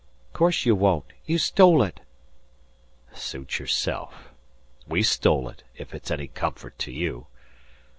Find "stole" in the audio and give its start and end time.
1.37-1.83, 5.03-5.47